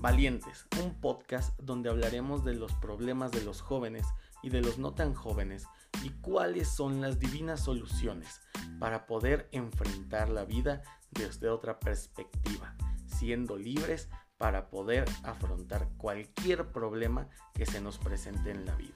Valientes, 0.00 0.64
un 0.82 0.94
podcast 0.98 1.60
donde 1.60 1.90
hablaremos 1.90 2.42
de 2.42 2.54
los 2.54 2.72
problemas 2.72 3.32
de 3.32 3.44
los 3.44 3.60
jóvenes 3.60 4.06
y 4.42 4.48
de 4.48 4.62
los 4.62 4.78
no 4.78 4.94
tan 4.94 5.12
jóvenes 5.12 5.66
y 6.02 6.08
cuáles 6.08 6.68
son 6.68 7.02
las 7.02 7.18
divinas 7.18 7.60
soluciones 7.60 8.40
para 8.78 9.04
poder 9.04 9.50
enfrentar 9.52 10.30
la 10.30 10.46
vida 10.46 10.80
desde 11.10 11.50
otra 11.50 11.78
perspectiva, 11.78 12.74
siendo 13.04 13.58
libres 13.58 14.08
para 14.38 14.70
poder 14.70 15.04
afrontar 15.22 15.90
cualquier 15.98 16.72
problema 16.72 17.28
que 17.52 17.66
se 17.66 17.82
nos 17.82 17.98
presente 17.98 18.52
en 18.52 18.64
la 18.64 18.76
vida. 18.76 18.94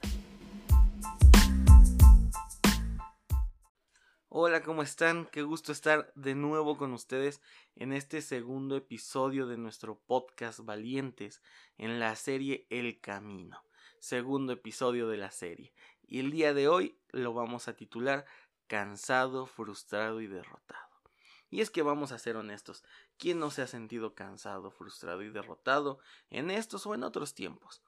Hola, 4.37 4.63
¿cómo 4.63 4.83
están? 4.83 5.27
Qué 5.27 5.43
gusto 5.43 5.71
estar 5.71 6.11
de 6.13 6.35
nuevo 6.35 6.77
con 6.77 6.91
ustedes 6.91 7.39
en 7.77 7.93
este 7.93 8.21
segundo 8.21 8.75
episodio 8.75 9.47
de 9.47 9.55
nuestro 9.55 9.97
podcast 9.97 10.59
Valientes 10.59 11.41
en 11.77 12.01
la 12.01 12.13
serie 12.17 12.67
El 12.69 12.99
Camino. 12.99 13.63
Segundo 13.99 14.51
episodio 14.51 15.07
de 15.07 15.15
la 15.15 15.31
serie. 15.31 15.71
Y 16.05 16.19
el 16.19 16.31
día 16.31 16.53
de 16.53 16.67
hoy 16.67 16.99
lo 17.11 17.33
vamos 17.33 17.69
a 17.69 17.77
titular 17.77 18.25
Cansado, 18.67 19.45
frustrado 19.45 20.19
y 20.19 20.27
derrotado. 20.27 21.01
Y 21.49 21.61
es 21.61 21.69
que 21.69 21.81
vamos 21.81 22.11
a 22.11 22.19
ser 22.19 22.35
honestos, 22.35 22.83
¿quién 23.17 23.39
no 23.39 23.51
se 23.51 23.61
ha 23.61 23.67
sentido 23.67 24.15
cansado, 24.15 24.69
frustrado 24.69 25.21
y 25.21 25.29
derrotado 25.29 25.99
en 26.29 26.51
estos 26.51 26.85
o 26.85 26.93
en 26.93 27.03
otros 27.03 27.35
tiempos? 27.35 27.81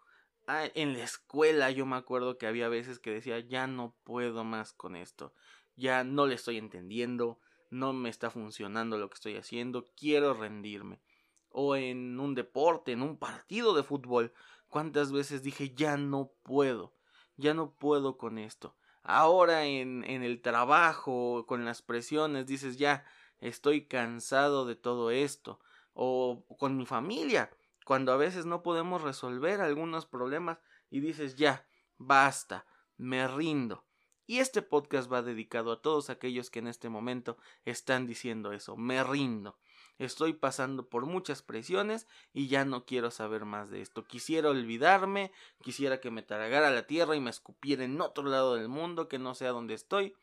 Ah, 0.48 0.63
en 0.76 0.93
la 0.93 1.04
escuela 1.04 1.71
yo 1.71 1.85
me 1.85 1.98
acuerdo 1.98 2.38
que 2.38 2.48
había 2.48 2.70
veces 2.70 2.99
que 2.99 3.12
decía 3.12 3.38
ya 3.41 3.68
no 3.68 3.98
puedo 4.05 4.45
más 4.45 4.71
con 4.71 4.95
esto 4.95 5.34
ya 5.77 6.04
no 6.04 6.26
le 6.26 6.36
estoy 6.36 6.58
entendiendo, 6.58 7.40
no 7.70 7.94
me 7.94 8.09
está 8.09 8.30
funcionando 8.30 8.98
lo 8.98 9.09
que 9.09 9.16
estoy 9.16 9.35
haciendo, 9.35 9.85
quiero 9.95 10.34
rendirme. 10.34 10.99
O 11.49 11.76
en 11.76 12.20
un 12.20 12.35
deporte, 12.35 12.91
en 12.91 13.01
un 13.01 13.18
partido 13.18 13.74
de 13.74 13.84
fútbol, 13.84 14.34
cuántas 14.68 15.12
veces 15.12 15.43
dije 15.43 15.74
ya 15.74 15.96
no 15.96 16.32
puedo, 16.43 16.93
ya 17.38 17.54
no 17.54 17.71
puedo 17.71 18.18
con 18.18 18.38
esto. 18.38 18.76
Ahora 19.04 19.66
en, 19.66 20.04
en 20.04 20.24
el 20.24 20.41
trabajo, 20.41 21.46
con 21.48 21.63
las 21.63 21.82
presiones, 21.82 22.46
dices 22.48 22.77
ya 22.77 23.05
estoy 23.40 23.85
cansado 23.85 24.66
de 24.66 24.76
todo 24.76 25.12
esto. 25.12 25.60
O 25.94 26.44
con 26.60 26.77
mi 26.77 26.85
familia, 26.85 27.49
cuando 27.85 28.12
a 28.12 28.18
veces 28.18 28.46
no 28.46 28.62
podemos 28.62 29.01
resolver 29.01 29.62
algunos 29.62 30.05
problemas 30.05 30.60
y 30.90 30.99
dices 30.99 31.35
ya, 31.35 31.66
basta, 31.98 32.66
me 32.98 33.27
rindo. 33.27 33.87
Y 34.27 34.39
este 34.39 34.61
podcast 34.61 35.11
va 35.11 35.21
dedicado 35.21 35.71
a 35.71 35.81
todos 35.81 36.09
aquellos 36.09 36.49
que 36.49 36.59
en 36.59 36.67
este 36.67 36.89
momento 36.89 37.37
están 37.63 38.05
diciendo 38.05 38.51
eso, 38.51 38.75
me 38.75 39.01
rindo. 39.01 39.57
Estoy 39.99 40.33
pasando 40.33 40.89
por 40.89 41.05
muchas 41.05 41.41
presiones 41.41 42.07
y 42.33 42.49
ya 42.49 42.65
no 42.65 42.85
quiero 42.85 43.09
saber 43.09 43.45
más 43.45 43.70
de 43.70 43.81
esto. 43.81 44.03
Quisiera 44.03 44.49
olvidarme, 44.49 45.31
quisiera 45.63 46.01
que 46.01 46.11
me 46.11 46.23
tragara 46.23 46.70
la 46.70 46.85
tierra 46.85 47.15
y 47.15 47.21
me 47.21 47.29
escupiera 47.29 47.85
en 47.85 47.99
otro 48.01 48.25
lado 48.25 48.55
del 48.55 48.67
mundo 48.67 49.07
que 49.07 49.17
no 49.17 49.33
sea 49.33 49.51
donde 49.51 49.73
estoy. 49.73 50.13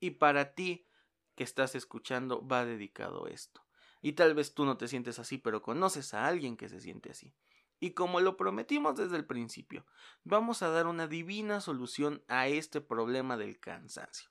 Y 0.00 0.12
para 0.12 0.54
ti 0.54 0.86
que 1.34 1.44
estás 1.44 1.74
escuchando 1.74 2.46
va 2.46 2.64
dedicado 2.64 3.26
esto. 3.26 3.60
Y 4.00 4.12
tal 4.14 4.34
vez 4.34 4.54
tú 4.54 4.64
no 4.64 4.78
te 4.78 4.88
sientes 4.88 5.18
así, 5.18 5.36
pero 5.36 5.62
conoces 5.62 6.14
a 6.14 6.26
alguien 6.26 6.56
que 6.56 6.70
se 6.70 6.80
siente 6.80 7.10
así. 7.10 7.34
Y 7.80 7.90
como 7.90 8.20
lo 8.20 8.36
prometimos 8.36 8.96
desde 8.96 9.16
el 9.16 9.26
principio, 9.26 9.84
vamos 10.22 10.62
a 10.62 10.70
dar 10.70 10.86
una 10.86 11.06
divina 11.06 11.60
solución 11.60 12.22
a 12.28 12.48
este 12.48 12.80
problema 12.80 13.36
del 13.36 13.58
cansancio. 13.60 14.30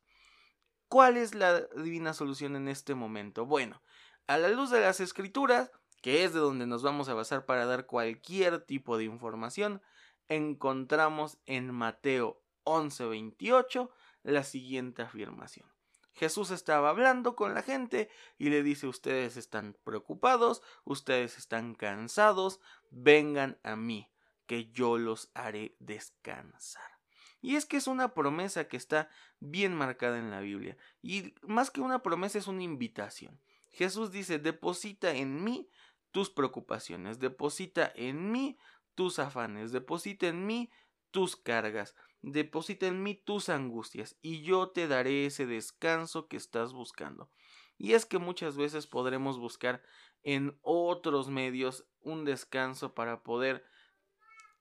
¿Cuál 0.88 1.18
es 1.18 1.36
la 1.36 1.62
divina 1.76 2.14
solución 2.14 2.56
en 2.56 2.68
este 2.68 2.96
momento? 2.96 3.46
Bueno, 3.46 3.82
a 4.28 4.38
la 4.38 4.48
luz 4.50 4.70
de 4.70 4.80
las 4.80 5.00
escrituras, 5.00 5.72
que 6.02 6.24
es 6.24 6.34
de 6.34 6.40
donde 6.40 6.68
nos 6.68 6.84
vamos 6.84 7.10
a 7.10 7.14
basar 7.14 7.46
para 7.46 7.66
dar 7.66 7.86
cualquier 7.86 8.60
tipo 8.60 8.98
de 8.98 9.06
información, 9.06 9.82
encontramos 10.28 11.40
en 11.46 11.74
Mateo 11.74 12.42
11:28 12.64 13.90
la 14.24 14.44
siguiente 14.44 15.02
afirmación. 15.02 15.73
Jesús 16.14 16.52
estaba 16.52 16.90
hablando 16.90 17.36
con 17.36 17.54
la 17.54 17.64
gente 17.64 18.10
y 18.38 18.50
le 18.50 18.64
dice 18.64 18.88
ustedes 18.88 19.38
están 19.38 19.76
preocupados, 19.84 20.62
ustedes 20.86 21.38
están 21.38 21.76
cansados, 21.76 22.60
vengan 22.92 23.60
a 23.64 23.76
mí, 23.76 24.10
que 24.46 24.72
yo 24.72 24.98
los 24.98 25.32
haré 25.34 25.76
descansar. 25.80 26.94
Y 27.42 27.58
es 27.58 27.66
que 27.66 27.78
es 27.78 27.88
una 27.88 28.14
promesa 28.14 28.68
que 28.68 28.78
está 28.78 29.10
bien 29.40 29.76
marcada 29.76 30.18
en 30.18 30.32
la 30.32 30.40
Biblia. 30.40 30.78
Y 31.02 31.34
más 31.42 31.72
que 31.72 31.82
una 31.82 32.02
promesa 32.02 32.38
es 32.38 32.48
una 32.48 32.64
invitación. 32.64 33.42
Jesús 33.72 34.12
dice, 34.12 34.40
deposita 34.40 35.12
en 35.12 35.44
mí 35.44 35.70
tus 36.12 36.30
preocupaciones, 36.30 37.20
deposita 37.20 37.92
en 37.96 38.32
mí 38.32 38.58
tus 38.96 39.20
afanes, 39.20 39.72
deposita 39.72 40.28
en 40.28 40.46
mí 40.46 40.70
tus 41.12 41.36
cargas, 41.36 41.96
deposita 42.24 42.88
en 42.88 43.04
mí 43.04 43.16
tus 43.16 43.50
angustias 43.50 44.18
y 44.22 44.42
yo 44.42 44.70
te 44.70 44.88
daré 44.88 45.26
ese 45.26 45.46
descanso 45.46 46.28
que 46.28 46.38
estás 46.38 46.74
buscando. 46.74 47.30
Y 47.78 47.94
es 47.94 48.06
que 48.06 48.18
muchas 48.18 48.56
veces 48.56 48.88
podremos 48.88 49.38
buscar 49.38 49.84
en 50.24 50.58
otros 50.62 51.30
medios 51.30 51.86
un 52.00 52.24
descanso 52.24 52.96
para 52.96 53.24
poder 53.24 53.66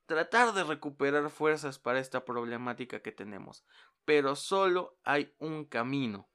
tratar 0.07 0.53
de 0.55 0.65
recuperar 0.65 1.31
fuerzas 1.31 1.79
para 1.79 2.01
esta 2.01 2.25
problemática 2.25 3.01
que 3.01 3.13
tenemos. 3.13 3.65
Pero 4.05 4.35
solo 4.35 4.99
hay 5.05 5.33
un 5.39 5.65
camino. 5.65 6.29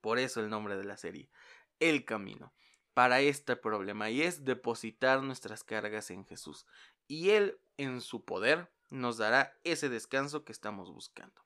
Por 0.00 0.20
eso 0.20 0.40
el 0.40 0.50
nombre 0.50 0.76
de 0.76 0.84
la 0.84 0.96
serie. 0.96 1.30
El 1.80 2.04
camino. 2.04 2.54
Para 2.92 3.20
este 3.20 3.56
problema. 3.56 4.08
Y 4.10 4.22
es 4.22 4.44
depositar 4.44 5.20
nuestras 5.22 5.64
cargas 5.64 6.10
en 6.10 6.24
Jesús. 6.24 6.64
Y 7.08 7.30
Él, 7.30 7.58
en 7.76 8.00
su 8.00 8.24
poder, 8.24 8.70
nos 8.94 9.18
dará 9.18 9.58
ese 9.64 9.88
descanso 9.88 10.44
que 10.44 10.52
estamos 10.52 10.90
buscando. 10.90 11.42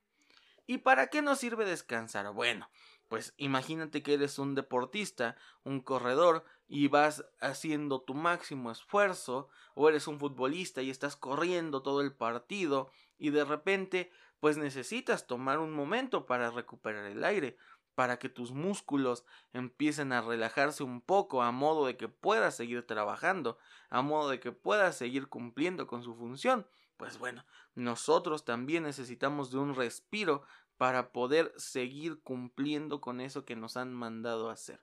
¿Y 0.66 0.78
para 0.78 1.06
qué 1.06 1.22
nos 1.22 1.38
sirve 1.38 1.64
descansar? 1.64 2.30
Bueno, 2.32 2.68
pues 3.08 3.32
imagínate 3.38 4.02
que 4.02 4.14
eres 4.14 4.38
un 4.38 4.54
deportista, 4.54 5.36
un 5.64 5.80
corredor, 5.80 6.44
y 6.68 6.88
vas 6.88 7.24
haciendo 7.40 8.02
tu 8.02 8.12
máximo 8.12 8.70
esfuerzo, 8.70 9.48
o 9.74 9.88
eres 9.88 10.06
un 10.06 10.18
futbolista 10.18 10.82
y 10.82 10.90
estás 10.90 11.16
corriendo 11.16 11.82
todo 11.82 12.02
el 12.02 12.12
partido, 12.12 12.90
y 13.16 13.30
de 13.30 13.46
repente, 13.46 14.12
pues 14.40 14.58
necesitas 14.58 15.26
tomar 15.26 15.58
un 15.58 15.72
momento 15.72 16.26
para 16.26 16.50
recuperar 16.50 17.06
el 17.06 17.24
aire, 17.24 17.56
para 17.94 18.18
que 18.18 18.28
tus 18.28 18.52
músculos 18.52 19.24
empiecen 19.54 20.12
a 20.12 20.20
relajarse 20.20 20.84
un 20.84 21.00
poco, 21.00 21.42
a 21.42 21.50
modo 21.50 21.86
de 21.86 21.96
que 21.96 22.08
puedas 22.08 22.54
seguir 22.54 22.86
trabajando, 22.86 23.56
a 23.88 24.02
modo 24.02 24.28
de 24.28 24.38
que 24.38 24.52
puedas 24.52 24.98
seguir 24.98 25.28
cumpliendo 25.28 25.86
con 25.86 26.02
su 26.02 26.14
función 26.14 26.66
pues 26.98 27.18
bueno, 27.18 27.46
nosotros 27.74 28.44
también 28.44 28.82
necesitamos 28.82 29.50
de 29.50 29.58
un 29.58 29.74
respiro 29.74 30.42
para 30.76 31.12
poder 31.12 31.52
seguir 31.56 32.20
cumpliendo 32.22 33.00
con 33.00 33.20
eso 33.20 33.44
que 33.44 33.56
nos 33.56 33.76
han 33.76 33.94
mandado 33.94 34.50
hacer. 34.50 34.82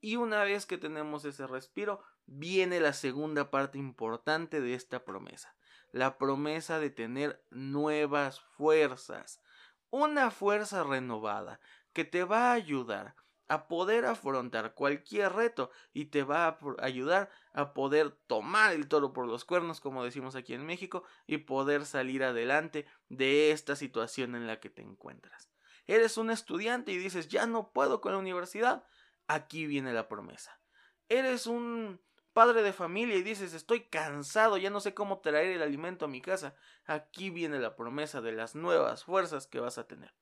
Y 0.00 0.16
una 0.16 0.44
vez 0.44 0.66
que 0.66 0.78
tenemos 0.78 1.24
ese 1.24 1.46
respiro, 1.46 2.02
viene 2.26 2.80
la 2.80 2.92
segunda 2.92 3.50
parte 3.50 3.76
importante 3.76 4.60
de 4.60 4.74
esta 4.74 5.04
promesa, 5.04 5.56
la 5.90 6.16
promesa 6.16 6.78
de 6.78 6.90
tener 6.90 7.44
nuevas 7.50 8.40
fuerzas, 8.40 9.42
una 9.90 10.30
fuerza 10.30 10.84
renovada 10.84 11.60
que 11.92 12.04
te 12.04 12.22
va 12.22 12.50
a 12.50 12.52
ayudar 12.52 13.16
a 13.48 13.68
poder 13.68 14.06
afrontar 14.06 14.74
cualquier 14.74 15.32
reto 15.32 15.70
y 15.92 16.06
te 16.06 16.22
va 16.22 16.46
a 16.46 16.58
ayudar 16.80 17.30
a 17.52 17.74
poder 17.74 18.10
tomar 18.26 18.72
el 18.72 18.88
toro 18.88 19.12
por 19.12 19.26
los 19.26 19.44
cuernos, 19.44 19.80
como 19.80 20.04
decimos 20.04 20.34
aquí 20.34 20.54
en 20.54 20.66
México, 20.66 21.04
y 21.26 21.38
poder 21.38 21.86
salir 21.86 22.24
adelante 22.24 22.86
de 23.08 23.52
esta 23.52 23.76
situación 23.76 24.34
en 24.34 24.46
la 24.46 24.60
que 24.60 24.70
te 24.70 24.82
encuentras. 24.82 25.50
Eres 25.86 26.18
un 26.18 26.30
estudiante 26.30 26.92
y 26.92 26.98
dices, 26.98 27.28
ya 27.28 27.46
no 27.46 27.70
puedo 27.70 28.00
con 28.00 28.12
la 28.12 28.18
universidad. 28.18 28.84
Aquí 29.28 29.66
viene 29.66 29.92
la 29.92 30.08
promesa. 30.08 30.60
Eres 31.08 31.46
un 31.46 32.00
padre 32.32 32.62
de 32.62 32.72
familia 32.72 33.16
y 33.16 33.22
dices, 33.22 33.54
estoy 33.54 33.84
cansado, 33.84 34.58
ya 34.58 34.68
no 34.68 34.80
sé 34.80 34.92
cómo 34.92 35.20
traer 35.20 35.52
el 35.52 35.62
alimento 35.62 36.04
a 36.04 36.08
mi 36.08 36.20
casa. 36.20 36.54
Aquí 36.84 37.30
viene 37.30 37.60
la 37.60 37.76
promesa 37.76 38.20
de 38.20 38.32
las 38.32 38.54
nuevas 38.54 39.04
fuerzas 39.04 39.46
que 39.46 39.60
vas 39.60 39.78
a 39.78 39.86
tener. 39.86 40.12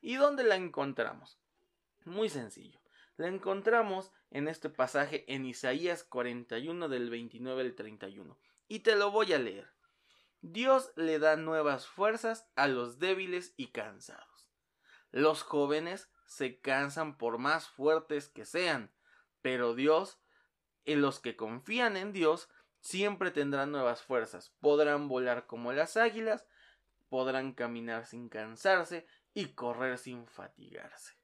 ¿Y 0.00 0.16
dónde 0.16 0.44
la 0.44 0.56
encontramos? 0.56 1.38
Muy 2.04 2.28
sencillo. 2.28 2.80
La 3.16 3.28
encontramos 3.28 4.12
en 4.30 4.48
este 4.48 4.68
pasaje 4.68 5.24
en 5.32 5.46
Isaías 5.46 6.04
41 6.04 6.88
del 6.88 7.08
29 7.08 7.62
al 7.62 7.74
31. 7.74 8.38
Y 8.68 8.80
te 8.80 8.96
lo 8.96 9.10
voy 9.10 9.32
a 9.32 9.38
leer. 9.38 9.70
Dios 10.42 10.92
le 10.96 11.18
da 11.18 11.36
nuevas 11.36 11.86
fuerzas 11.86 12.50
a 12.56 12.68
los 12.68 12.98
débiles 12.98 13.54
y 13.56 13.68
cansados. 13.68 14.50
Los 15.12 15.42
jóvenes 15.42 16.10
se 16.26 16.60
cansan 16.60 17.16
por 17.16 17.38
más 17.38 17.68
fuertes 17.68 18.28
que 18.28 18.44
sean, 18.44 18.92
pero 19.40 19.74
Dios, 19.74 20.20
en 20.84 21.00
los 21.00 21.20
que 21.20 21.36
confían 21.36 21.96
en 21.96 22.12
Dios, 22.12 22.50
siempre 22.80 23.30
tendrán 23.30 23.72
nuevas 23.72 24.02
fuerzas. 24.02 24.54
Podrán 24.60 25.08
volar 25.08 25.46
como 25.46 25.72
las 25.72 25.96
águilas, 25.96 26.46
podrán 27.08 27.54
caminar 27.54 28.04
sin 28.04 28.28
cansarse 28.28 29.06
y 29.32 29.54
correr 29.54 29.96
sin 29.96 30.26
fatigarse. 30.26 31.14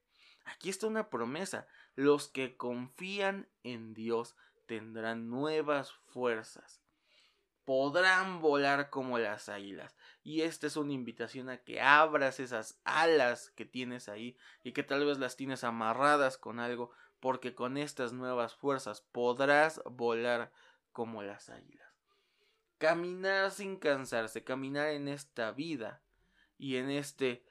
Aquí 0.45 0.71
está 0.71 0.87
una 0.87 1.11
promesa. 1.11 1.67
Los 1.95 2.29
que 2.29 2.57
confían 2.57 3.49
en 3.63 3.95
Dios 3.95 4.37
tendrán 4.67 5.29
nuevas 5.29 5.93
fuerzas. 6.07 6.81
podrán 7.65 8.41
volar 8.41 8.91
como 8.91 9.19
las 9.19 9.49
águilas. 9.49 9.97
Y 10.25 10.41
esta 10.43 10.67
es 10.67 10.77
una 10.77 10.93
invitación 10.93 11.49
a 11.49 11.59
que 11.59 11.81
abras 11.81 12.41
esas 12.41 12.81
alas 12.83 13.51
que 13.51 13.65
tienes 13.65 14.09
ahí 14.09 14.37
y 14.65 14.73
que 14.73 14.83
tal 14.83 15.07
vez 15.07 15.19
las 15.19 15.37
tienes 15.37 15.63
amarradas 15.63 16.37
con 16.37 16.59
algo, 16.59 16.91
porque 17.21 17.55
con 17.55 17.77
estas 17.77 18.13
nuevas 18.13 18.57
fuerzas 18.57 19.03
podrás 19.13 19.81
volar 19.85 20.51
como 20.93 21.23
las 21.23 21.49
águilas. 21.49 21.87
Caminar 22.79 23.53
sin 23.53 23.77
cansarse, 23.77 24.43
caminar 24.43 24.89
en 24.89 25.07
esta 25.07 25.53
vida 25.53 26.03
y 26.59 26.77
en 26.77 26.91
este 26.91 27.45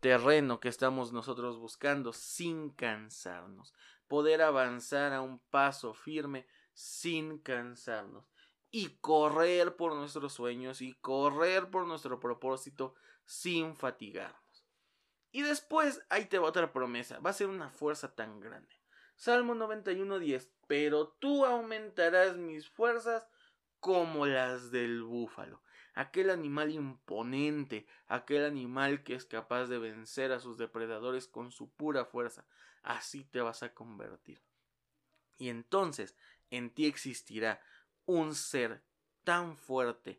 terreno 0.00 0.60
que 0.60 0.68
estamos 0.68 1.12
nosotros 1.12 1.58
buscando 1.58 2.12
sin 2.12 2.70
cansarnos. 2.70 3.72
Poder 4.08 4.42
avanzar 4.42 5.12
a 5.12 5.20
un 5.20 5.38
paso 5.50 5.94
firme 5.94 6.46
sin 6.72 7.38
cansarnos 7.38 8.30
y 8.70 8.96
correr 9.00 9.76
por 9.76 9.94
nuestros 9.94 10.32
sueños 10.32 10.80
y 10.80 10.94
correr 10.94 11.70
por 11.70 11.86
nuestro 11.86 12.18
propósito 12.20 12.94
sin 13.24 13.76
fatigarnos. 13.76 14.40
Y 15.32 15.42
después 15.42 16.04
ahí 16.08 16.26
te 16.26 16.38
va 16.38 16.48
otra 16.48 16.72
promesa, 16.72 17.20
va 17.20 17.30
a 17.30 17.34
ser 17.34 17.48
una 17.48 17.70
fuerza 17.70 18.14
tan 18.14 18.40
grande. 18.40 18.80
Salmo 19.14 19.54
91.10, 19.54 20.50
pero 20.66 21.08
tú 21.08 21.44
aumentarás 21.44 22.36
mis 22.36 22.68
fuerzas 22.68 23.28
como 23.78 24.26
las 24.26 24.70
del 24.70 25.02
búfalo, 25.02 25.62
aquel 26.00 26.30
animal 26.30 26.70
imponente, 26.70 27.86
aquel 28.08 28.46
animal 28.46 29.02
que 29.02 29.14
es 29.14 29.26
capaz 29.26 29.66
de 29.66 29.78
vencer 29.78 30.32
a 30.32 30.40
sus 30.40 30.56
depredadores 30.56 31.28
con 31.28 31.52
su 31.52 31.68
pura 31.68 32.06
fuerza, 32.06 32.46
así 32.82 33.24
te 33.24 33.42
vas 33.42 33.62
a 33.62 33.74
convertir. 33.74 34.40
Y 35.36 35.50
entonces 35.50 36.16
en 36.50 36.70
ti 36.70 36.86
existirá 36.86 37.60
un 38.06 38.34
ser 38.34 38.82
tan 39.24 39.58
fuerte 39.58 40.18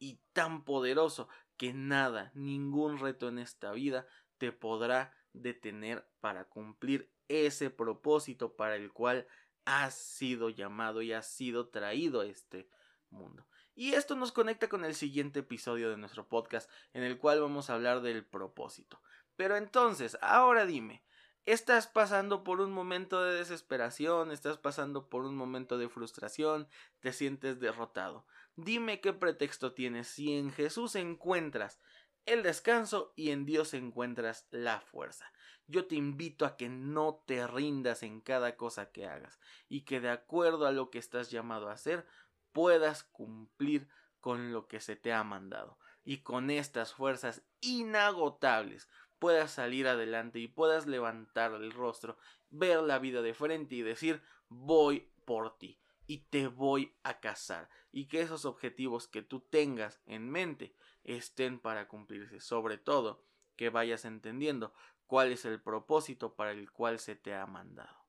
y 0.00 0.18
tan 0.32 0.64
poderoso 0.64 1.28
que 1.56 1.72
nada, 1.72 2.32
ningún 2.34 2.98
reto 2.98 3.28
en 3.28 3.38
esta 3.38 3.70
vida 3.70 4.08
te 4.38 4.50
podrá 4.50 5.14
detener 5.32 6.08
para 6.20 6.46
cumplir 6.46 7.08
ese 7.28 7.70
propósito 7.70 8.56
para 8.56 8.74
el 8.74 8.92
cual 8.92 9.28
has 9.64 9.94
sido 9.94 10.50
llamado 10.50 11.02
y 11.02 11.12
has 11.12 11.30
sido 11.30 11.68
traído 11.68 12.22
a 12.22 12.26
este 12.26 12.68
mundo. 13.10 13.46
Y 13.80 13.94
esto 13.94 14.14
nos 14.14 14.30
conecta 14.30 14.68
con 14.68 14.84
el 14.84 14.94
siguiente 14.94 15.40
episodio 15.40 15.88
de 15.88 15.96
nuestro 15.96 16.28
podcast 16.28 16.70
en 16.92 17.02
el 17.02 17.16
cual 17.16 17.40
vamos 17.40 17.70
a 17.70 17.76
hablar 17.76 18.02
del 18.02 18.26
propósito. 18.26 19.00
Pero 19.36 19.56
entonces, 19.56 20.18
ahora 20.20 20.66
dime, 20.66 21.02
estás 21.46 21.86
pasando 21.86 22.44
por 22.44 22.60
un 22.60 22.72
momento 22.72 23.24
de 23.24 23.38
desesperación, 23.38 24.32
estás 24.32 24.58
pasando 24.58 25.08
por 25.08 25.24
un 25.24 25.34
momento 25.34 25.78
de 25.78 25.88
frustración, 25.88 26.68
te 27.00 27.14
sientes 27.14 27.58
derrotado. 27.58 28.26
Dime 28.54 29.00
qué 29.00 29.14
pretexto 29.14 29.72
tienes 29.72 30.08
si 30.08 30.34
en 30.34 30.52
Jesús 30.52 30.94
encuentras 30.94 31.78
el 32.26 32.42
descanso 32.42 33.14
y 33.16 33.30
en 33.30 33.46
Dios 33.46 33.72
encuentras 33.72 34.46
la 34.50 34.82
fuerza. 34.82 35.32
Yo 35.66 35.86
te 35.86 35.94
invito 35.94 36.44
a 36.44 36.58
que 36.58 36.68
no 36.68 37.22
te 37.26 37.46
rindas 37.46 38.02
en 38.02 38.20
cada 38.20 38.56
cosa 38.56 38.92
que 38.92 39.06
hagas 39.06 39.40
y 39.70 39.82
que 39.86 40.00
de 40.00 40.10
acuerdo 40.10 40.66
a 40.66 40.72
lo 40.72 40.90
que 40.90 40.98
estás 40.98 41.30
llamado 41.30 41.70
a 41.70 41.72
hacer 41.72 42.06
puedas 42.52 43.04
cumplir 43.04 43.88
con 44.20 44.52
lo 44.52 44.68
que 44.68 44.80
se 44.80 44.96
te 44.96 45.12
ha 45.12 45.24
mandado 45.24 45.78
y 46.04 46.18
con 46.18 46.50
estas 46.50 46.92
fuerzas 46.92 47.42
inagotables 47.60 48.88
puedas 49.18 49.50
salir 49.52 49.86
adelante 49.86 50.38
y 50.38 50.48
puedas 50.48 50.86
levantar 50.86 51.52
el 51.52 51.72
rostro, 51.72 52.16
ver 52.48 52.82
la 52.82 52.98
vida 52.98 53.22
de 53.22 53.34
frente 53.34 53.74
y 53.76 53.82
decir 53.82 54.22
voy 54.48 55.12
por 55.24 55.58
ti 55.58 55.80
y 56.06 56.18
te 56.30 56.48
voy 56.48 56.96
a 57.02 57.20
casar 57.20 57.68
y 57.92 58.08
que 58.08 58.20
esos 58.20 58.44
objetivos 58.44 59.06
que 59.06 59.22
tú 59.22 59.40
tengas 59.40 60.00
en 60.06 60.28
mente 60.28 60.74
estén 61.04 61.60
para 61.60 61.86
cumplirse, 61.86 62.40
sobre 62.40 62.78
todo 62.78 63.24
que 63.56 63.70
vayas 63.70 64.04
entendiendo 64.04 64.74
cuál 65.06 65.32
es 65.32 65.44
el 65.44 65.60
propósito 65.60 66.34
para 66.34 66.52
el 66.52 66.70
cual 66.72 66.98
se 66.98 67.14
te 67.14 67.34
ha 67.34 67.46
mandado. 67.46 67.99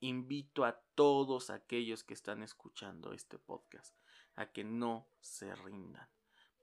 Invito 0.00 0.64
a 0.64 0.80
todos 0.94 1.50
aquellos 1.50 2.04
que 2.04 2.14
están 2.14 2.42
escuchando 2.42 3.12
este 3.12 3.38
podcast 3.38 3.96
a 4.36 4.52
que 4.52 4.64
no 4.64 5.08
se 5.20 5.54
rindan 5.54 6.08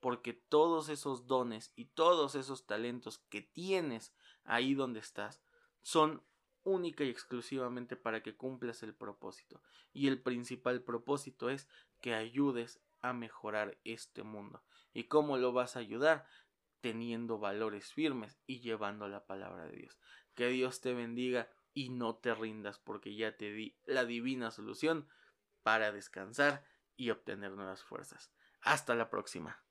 porque 0.05 0.33
todos 0.33 0.89
esos 0.89 1.25
dones 1.25 1.73
y 1.75 1.85
todos 1.85 2.35
esos 2.35 2.67
talentos 2.67 3.17
que 3.17 3.41
tienes 3.41 4.13
ahí 4.43 4.75
donde 4.75 4.99
estás 4.99 5.41
son 5.81 6.21
única 6.61 7.03
y 7.03 7.09
exclusivamente 7.09 7.95
para 7.95 8.21
que 8.21 8.37
cumplas 8.37 8.83
el 8.83 8.93
propósito. 8.93 9.63
Y 9.93 10.07
el 10.07 10.21
principal 10.21 10.83
propósito 10.83 11.49
es 11.49 11.67
que 12.01 12.13
ayudes 12.13 12.79
a 13.01 13.13
mejorar 13.13 13.79
este 13.83 14.21
mundo. 14.21 14.63
¿Y 14.93 15.05
cómo 15.05 15.37
lo 15.37 15.53
vas 15.53 15.75
a 15.75 15.79
ayudar? 15.79 16.27
Teniendo 16.81 17.39
valores 17.39 17.91
firmes 17.91 18.37
y 18.45 18.59
llevando 18.59 19.07
la 19.07 19.25
palabra 19.25 19.65
de 19.65 19.75
Dios. 19.75 19.97
Que 20.35 20.49
Dios 20.49 20.81
te 20.81 20.93
bendiga 20.93 21.49
y 21.75 21.89
no 21.89 22.15
te 22.15 22.33
rindas 22.33 22.79
porque 22.79 23.15
ya 23.15 23.37
te 23.37 23.51
di 23.51 23.77
la 23.85 24.05
divina 24.05 24.49
solución 24.49 25.07
para 25.61 25.91
descansar 25.91 26.63
y 26.95 27.11
obtener 27.11 27.51
nuevas 27.51 27.83
fuerzas. 27.83 28.31
Hasta 28.61 28.95
la 28.95 29.09
próxima. 29.11 29.64